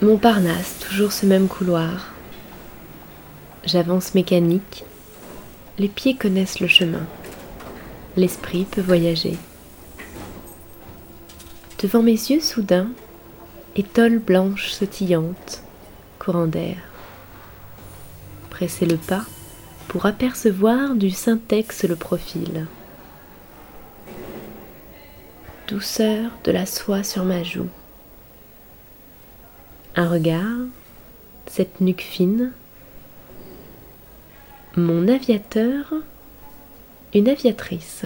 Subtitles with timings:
[0.00, 2.12] Montparnasse, toujours ce même couloir.
[3.64, 4.84] J'avance mécanique,
[5.76, 7.04] les pieds connaissent le chemin,
[8.16, 9.36] l'esprit peut voyager.
[11.82, 12.90] Devant mes yeux soudain,
[13.74, 15.64] étoile blanche sautillante,
[16.20, 16.76] courant d'air.
[18.50, 19.24] Pressez le pas
[19.88, 22.68] pour apercevoir du syntex le profil.
[25.66, 27.68] Douceur de la soie sur ma joue.
[29.96, 30.58] Un regard,
[31.46, 32.52] cette nuque fine.
[34.76, 35.92] Mon aviateur,
[37.14, 38.04] une aviatrice.